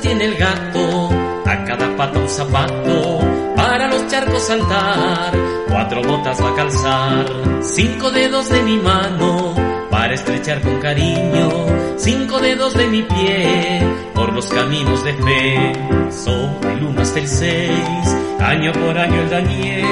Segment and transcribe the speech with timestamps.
[0.00, 1.10] Tiene el gato?
[1.46, 3.20] A cada pata un zapato.
[3.56, 5.32] Para los charcos saltar.
[5.68, 7.26] Cuatro botas va a calzar.
[7.62, 9.54] Cinco dedos de mi mano.
[9.90, 11.48] Para estrechar con cariño.
[11.96, 13.82] Cinco dedos de mi pie.
[14.14, 15.72] Por los caminos de fe.
[16.10, 18.16] Sobre el uno hasta el seis.
[18.40, 19.84] Año por año el Daniel.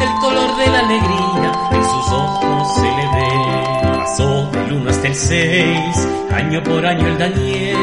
[0.00, 1.52] El color de la alegría.
[1.72, 3.60] En sus ojos se le ve.
[4.00, 7.76] Pasó del 1 hasta el 6, año por año el Daniel,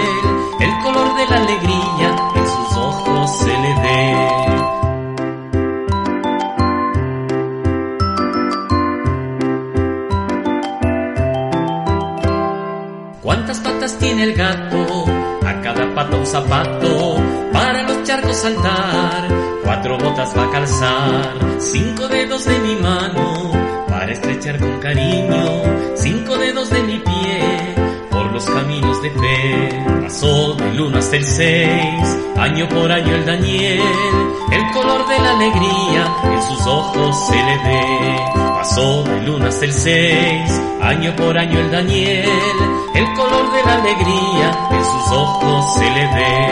[0.59, 4.47] el color de la alegría en sus ojos se le ve.
[13.21, 15.05] ¿Cuántas patas tiene el gato?
[15.45, 17.17] A cada pata un zapato,
[17.53, 19.27] para los charcos saltar,
[19.63, 23.51] cuatro botas va a calzar, cinco dedos de mi mano,
[23.87, 25.61] para estrechar con cariño,
[25.95, 27.75] cinco dedos de mi pie,
[28.11, 29.66] por los caminos de fe,
[30.19, 33.79] pasó del 1 hasta el 6, año por año el Daniel,
[34.51, 39.65] el color de la alegría en sus ojos se le ve, pasó del 1 hasta
[39.65, 42.27] el 6, año por año el Daniel,
[42.95, 46.46] el color de la alegría en sus ojos se le ve.